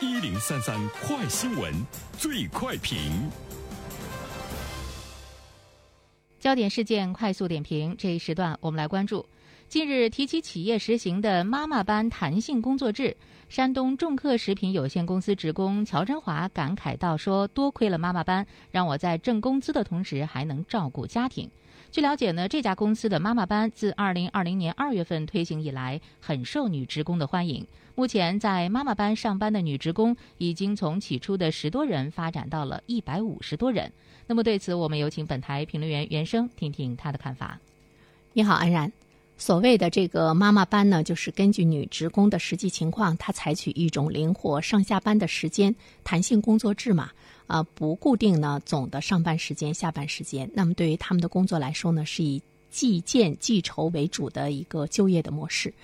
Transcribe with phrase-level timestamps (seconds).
[0.00, 1.72] 一零三三快新闻，
[2.18, 3.30] 最快评。
[6.44, 9.24] 焦点事件快速点评，这一时段我们来关注。
[9.66, 13.16] 近日提起企业实行的妈妈班弹性工作制，
[13.48, 21.50] 山东众客食品有限公司职工乔振华感慨道：“说多亏了妈妈班，让我在挣工资的同时还能照顾家庭。”
[21.90, 27.66] 据了解呢，这家公司的妈妈班自二零二零年二月份推行以来，很受女职工的欢迎。
[27.94, 33.90] 目前在妈妈班上班的女职工已经从起初的十多人发展到了一百五十多人。
[34.26, 37.58] 那么对此，我们有请本台评论员袁听听他的看法。
[38.32, 38.92] 你好，安然。
[39.36, 47.10] 所谓的这个妈妈班呢，就是根据女职工的实际情况，她采取一种灵活上下班的时间、弹性工作制嘛。
[47.46, 50.48] 啊，不固定呢总的上班时间、下班时间。
[50.54, 55.74] 那么对于他们的工作来说呢，是以计件计酬为主的一个就业的模式。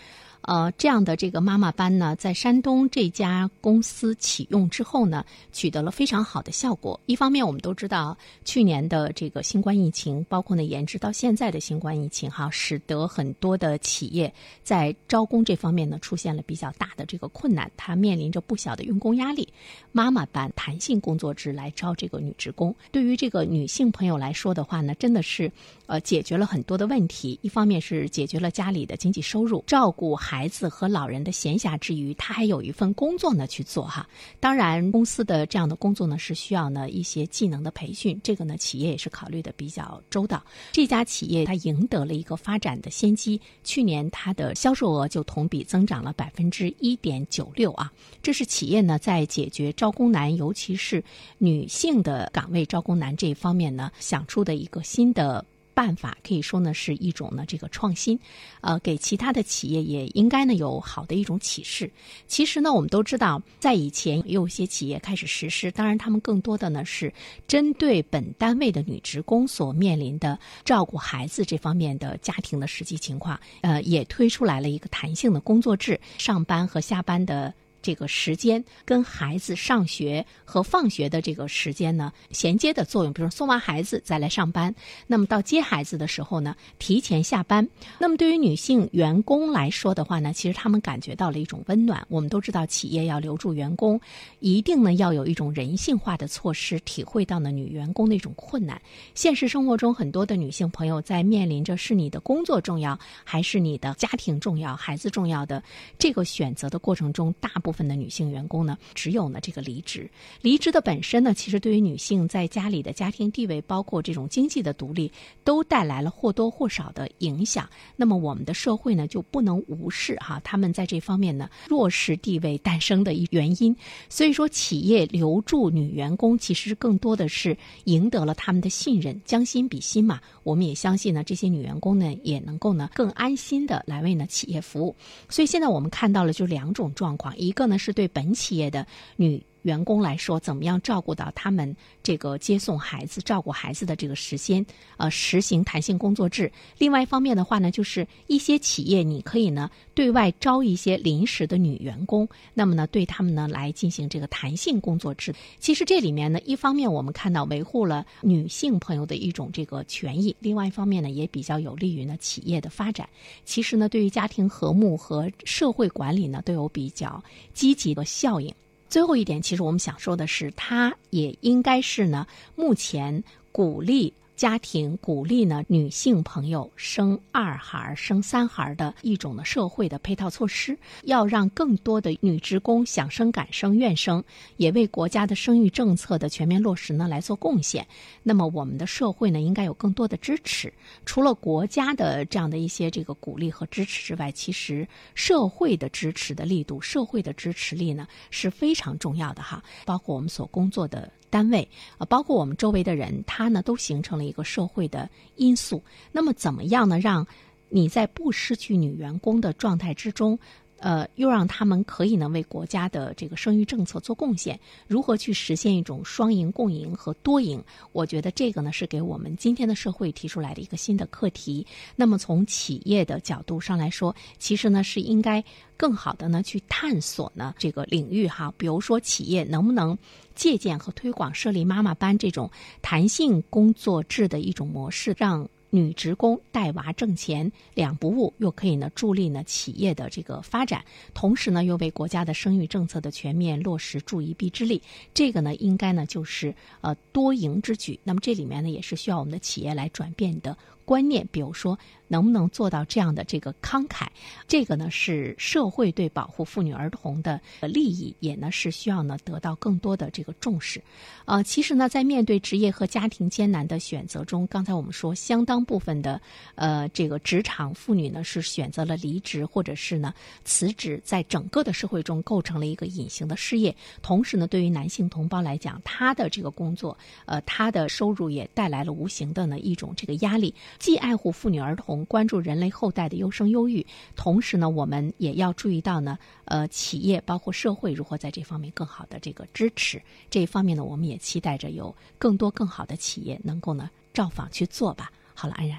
[0.43, 6.99] 呃，这样的这个妈妈班呢，在山东这家公司启用之后呢，取得了非常好的效果。
[7.05, 14.33] 一方面，我们都知道去年的这个新冠疫情，包括呢延至到现在的新冠疫情，哈，使得很多的企业
[14.63, 19.47] 在招工这方面呢出现了比较大的这个困难，它面临着不小的用工压力。
[19.93, 25.53] 妈妈班弹性工作制来招这个女职工，对于这个女性朋友来说的话呢，真的是
[25.85, 27.39] 呃解决了很多的问题。
[27.43, 30.17] 一方面是解决了家里的经济收入，照顾。
[30.30, 34.09] 孩孩子和老人的闲暇之余，他还有一份工作呢去做哈。
[34.39, 40.41] 当然，公司的这样的工作呢是需要呢一些技能的培训，这个呢企业也是考虑的比较周到。
[40.71, 47.93] 这家企业它赢得了一个发展的先机，去年它的销售额就同比增长了百分之一点九六啊。
[48.23, 51.03] 这是企业呢在解决招工难，尤其是
[51.39, 55.45] 女性的岗位招工难这一方面呢想出的一个新的。
[55.81, 58.21] 办法可以说呢是一种呢这个创新，
[58.61, 61.91] 呃，给其他的企业也应该呢有好的一种启示。
[62.27, 67.11] 其实呢，我们都知道，在以前也有一些企业开始实施，当然他们更多的呢是
[67.49, 77.55] 针对本单位的女职工所面临的照顾孩子这方面的家庭的实际情况，呃，也推出来了一个弹性的工作制，上班和下班的。
[77.83, 84.75] 这个时间跟孩子上学和放学的这个时间呢衔接的作用，比如送完孩子再来上班，
[85.07, 87.67] 那么到接孩子的时候呢提前下班。
[87.99, 92.07] 那么对于女性员工来说的话呢，其实他们感觉到了一种温暖。
[92.09, 94.01] 我们都知道，企业要留住员工，
[94.41, 98.81] 一定呢要有一种人性化的措施，体会到呢女员工的一种困难。
[99.15, 105.63] 现实生活中，很多的女性朋友在面临着是你的工作重要还是你的家庭重要、孩子重要的
[105.99, 110.11] 这个选择的过程中，大部部分的女性员工呢，只有呢这个离职。
[110.43, 115.09] 离职的本身呢，其实对于女性在家里的家庭地位，包括这种经济的独立，
[115.45, 117.71] 都带来了或多或少的影响。
[117.95, 123.77] 那么我们的社会呢，就不能无视哈他们在这方面呢弱势地位诞生的一原因。
[124.09, 130.21] 所以说，企业留住女员工，其实更多的是赢得了他们的信任，将心比心嘛。
[130.43, 134.97] 我们也相信呢，这些女员工呢，也能够呢更安心的来为呢企业服务。
[135.29, 137.60] 所以现在我们看到了就两种状况，一个。
[137.61, 139.45] 个呢是对本企业的女。
[139.63, 144.65] 员工来说，怎么样照顾到他们这个接送孩子、照顾孩子的这个时间？
[144.97, 146.51] 呃，实行弹性工作制。
[146.79, 155.35] 另外一方面的话呢，就是一些企业你可以呢对外招一些临时的女员工，那么呢对他们呢来进行这个弹性工作制。
[155.59, 163.09] 其实这里面呢，一方面我们看到维护了女性朋友的一种这个权益，另外一方面呢也比较有利于呢企业的发展。
[163.45, 167.23] 其实呢，对于家庭和睦和社会管理呢都有比较
[167.53, 168.53] 积极的效应。
[168.91, 174.13] 最后一点，其实我们想说的是，它也应该是呢，目前鼓励。
[174.41, 184.25] 家庭鼓励呢女性朋友生二孩、生三孩的一种的社会的配套措施，要让更多的女职工想生、敢生、愿生，
[184.57, 187.87] 也为国家的生育政策的全面落实呢来做贡献。
[188.23, 190.73] 那么我们的社会呢应该有更多的支持。
[191.05, 199.63] 除了国家的这样的一些这个鼓励和支持之外，其实社会的支持的力度、社会的支持力呢是非常重要的哈。
[199.85, 201.13] 包括我们所工作的。
[201.31, 201.67] 单位
[201.97, 205.83] 啊，包括我们周围的人，他呢都形成了一个社会的因素。
[206.13, 206.99] 那么，怎么样呢？
[206.99, 207.27] 让
[207.69, 210.39] 你在不失去女员工的状态之中。
[210.81, 214.59] 呃，又让他们可以呢为国家的这个生育政策做贡献。
[214.89, 217.63] 如何去实现一种双赢、共赢和多赢？
[217.93, 221.67] 我觉得这个呢是给我们今天的社会提出来的一个新的课题。
[221.95, 225.45] 那么从企业的角度上来说，其实呢是应该
[225.77, 228.53] 更好的呢去探索呢这个领域哈。
[228.57, 229.97] 比如说企业能不能
[230.35, 232.51] 借鉴和推广设立妈妈班这种
[232.81, 235.49] 弹性工作制的一种模式，让。
[235.71, 240.85] 女职工带娃挣钱两不误，又可以呢助力呢企业的这个发展，
[241.15, 244.83] 同时呢又为国家的生育政策的全面落实助一臂之力。
[245.15, 247.99] 这个呢应该呢就是呃多赢之举。
[248.05, 250.57] 那么这里面呢也是需要我们的企业来转变的。
[250.85, 251.79] 观念，比如说
[252.11, 254.09] 能不能做到这样的这个慷慨，
[254.49, 260.83] 这个呢是社会对保护妇女儿童的利益，也呢是需要呢得到更多的这个重视。
[261.25, 266.21] 呃，其实呢，在面对职业和家庭艰难的选择中，刚才我们说，相当部分的
[266.57, 270.13] 呃这个职场妇女呢是选择了离职或者是呢
[270.45, 273.73] 辞职，在整个的社会中构成了一个隐形的失业。
[274.03, 280.53] 同时呢，对于男性同胞来讲，他的这个工作，呃，他的收入也带来了无形的呢一种这个压力。
[280.81, 290.01] 既爱护妇女儿童，关注人类后代的优生优育，同时呢，我们也要注意到呢，呃，企业包括社会如何在这方面更好的这个支持。
[290.31, 295.11] 这一方面呢，我们也期待着有更多更好的企业能够呢照访去做吧。
[295.35, 295.79] 好了，安然，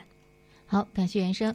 [0.65, 1.49] 好，感谢袁生。